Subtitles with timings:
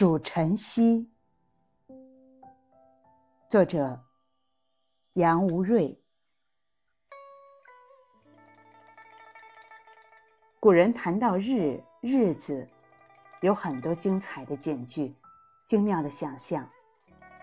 [0.00, 1.10] 数晨曦，
[3.50, 4.00] 作者
[5.12, 5.94] 杨无瑞。
[10.58, 12.66] 古人谈到日日子，
[13.42, 15.14] 有很多精彩的简句，
[15.66, 16.66] 精妙的想象。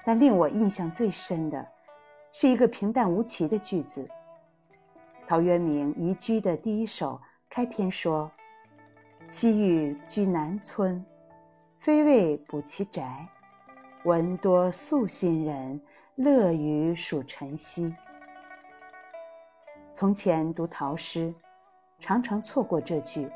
[0.03, 1.71] 但令我印象最深的，
[2.33, 4.09] 是一个平淡无奇的句子。
[5.27, 8.31] 陶渊明移居的第一首开篇说
[9.29, 11.05] ：“西域居南村。”
[11.79, 13.27] 非为补其宅，
[14.03, 15.79] 闻多素心人，
[16.15, 17.93] 乐于数晨曦。
[19.93, 21.33] 从前读陶诗，
[21.99, 23.29] 常常错过这句；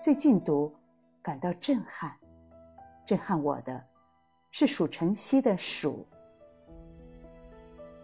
[0.00, 0.72] 最近读，
[1.20, 2.14] 感到震撼。
[3.04, 3.84] 震撼我的，
[4.50, 6.06] 是数晨曦的“数”。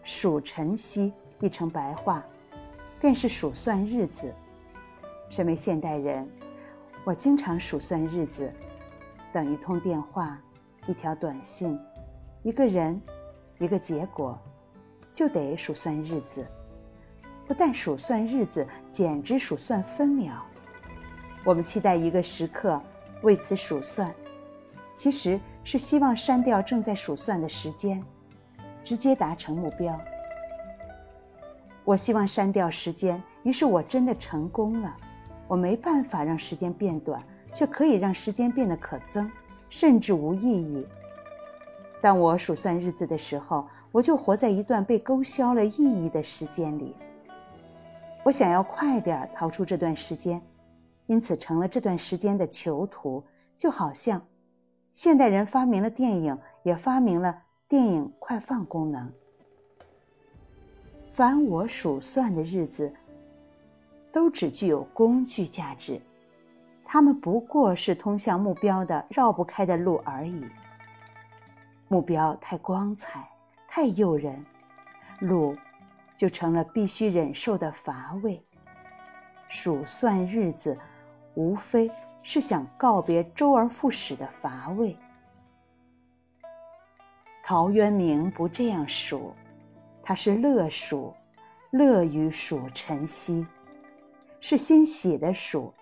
[0.03, 2.23] 数晨曦译成白话，
[3.01, 4.35] 便是数算日子。
[5.31, 6.29] 身为现代人，
[7.05, 8.53] 我经常数算日子。
[9.35, 10.39] 等一通电话，
[10.87, 11.77] 一条短信，
[12.45, 13.03] 一个人，
[13.59, 14.39] 一个结果，
[15.13, 16.47] 就得数算日子。
[17.45, 20.47] 不但数算日子，简直数算分秒。
[21.45, 22.81] 我们期待一个时刻，
[23.23, 24.15] 为此数算，
[24.95, 28.01] 其实是希望删掉正在数算的时间，
[28.85, 30.01] 直接达成目标。
[31.83, 34.97] 我希望删掉时间，于是我真的成功了。
[35.49, 37.21] 我没办法让时间变短。
[37.55, 39.31] 却可以让时间变得可憎，
[39.71, 40.87] 甚至无意义。
[42.03, 46.95] 当我数算日子的时候，我就活在一段被勾销了意义的时间里。
[48.25, 50.43] 我想要快点逃出这段时间，
[51.07, 53.25] 因此成了这段时间的囚徒。
[53.57, 54.21] 就好像
[54.93, 59.11] 现代人发明了电影，也发明了电影快放功能。
[61.13, 62.93] 凡我数算的日子，
[64.13, 66.01] 都只具有工具价值。
[66.85, 70.45] 他们不过是通向目标的绕不开的路而已。
[71.89, 73.29] 目标太光彩，
[73.67, 74.45] 太诱人，
[75.21, 75.57] 路
[76.15, 78.43] 就成了必须忍受的乏味。
[79.49, 80.79] 数算日子，
[81.35, 81.91] 无非
[82.23, 84.97] 是想告别周而复始的乏味。
[87.43, 89.35] 陶渊明不这样数，
[90.03, 91.15] 他是乐数，
[91.71, 93.47] 乐于数晨曦，
[94.41, 95.73] 是欣喜的数。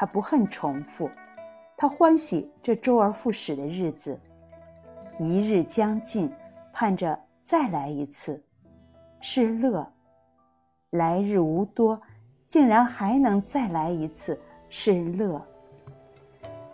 [0.00, 1.10] 他不恨重复，
[1.76, 4.18] 他欢喜这周而复始的日子。
[5.18, 6.32] 一日将尽，
[6.72, 8.42] 盼着再来一次，
[9.20, 9.86] 是乐；
[10.88, 12.00] 来日无多，
[12.48, 14.40] 竟然还能再来一次，
[14.70, 15.38] 是乐。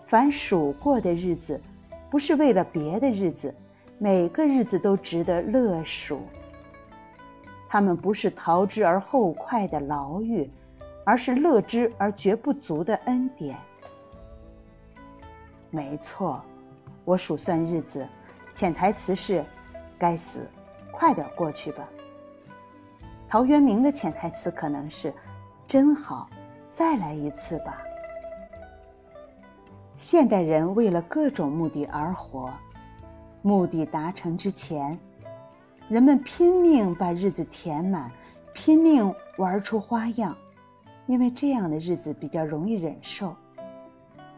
[0.07, 1.61] 凡数过的日子，
[2.09, 3.53] 不是为了别的日子，
[3.99, 6.21] 每个日子都值得乐数。
[7.69, 10.49] 他们不是逃之而后快的牢狱。
[11.07, 13.57] 而是乐之而绝不足的恩典。
[15.71, 16.43] 没错，
[17.05, 18.05] 我数算日子，
[18.53, 19.45] 潜台词是：
[19.97, 20.51] 该死，
[20.91, 21.89] 快点过去吧。
[23.29, 25.15] 陶渊明的潜台词可能是：
[25.65, 26.29] 真好，
[26.73, 27.79] 再来一次吧。
[29.95, 32.53] 现代人为了各种目的而活，
[33.43, 34.99] 目的达成之前，
[35.89, 38.11] 人们拼命把日子填满，
[38.53, 40.37] 拼命玩出花样。
[41.07, 43.37] 因为这样的日子比较容易忍受，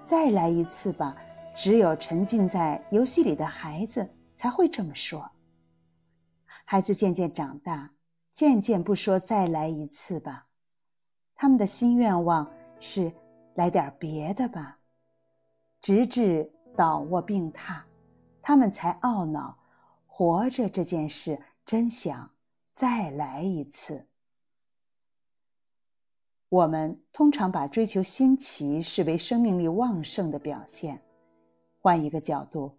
[0.03, 1.17] 再来一次吧。
[1.55, 5.29] 只有沉浸在游戏里的孩子才会这么说。
[6.65, 7.91] 孩子渐渐长大，
[8.33, 10.47] 渐渐不说再来一次吧，
[11.35, 13.13] 他们的新愿望是
[13.55, 14.79] 来点别的吧。
[15.81, 17.81] 直至倒卧病榻，
[18.41, 19.59] 他们才懊恼，
[20.07, 22.31] 活着这件事真想
[22.73, 24.07] 再来一次。
[26.51, 31.03] 我们通常把追求新奇视为生命力旺盛的表现。
[31.79, 32.79] 换一个角度，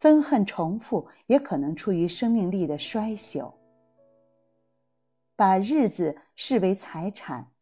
[0.00, 3.52] 憎恨重复也可能出于生命力的衰朽。
[5.36, 7.52] 把日子视为财产，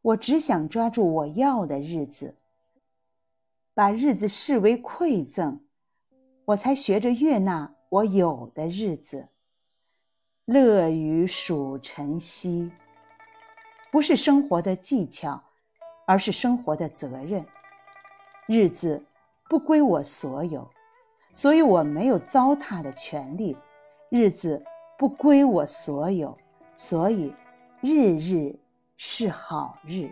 [0.00, 2.34] 我只想抓住我要的日子；
[3.74, 5.60] 把日子视为馈赠，
[6.46, 9.28] 我才学着悦纳我有的日子。
[10.46, 12.70] 乐于数晨曦。
[13.96, 15.42] 不是生活的技巧，
[16.04, 17.42] 而是生活的责任。
[18.46, 19.02] 日子
[19.48, 20.70] 不归我所有，
[21.32, 23.56] 所以我没有糟蹋的权利。
[24.10, 24.62] 日子
[24.98, 26.36] 不归我所有，
[26.76, 27.34] 所以
[27.80, 28.54] 日日
[28.98, 30.10] 是好日。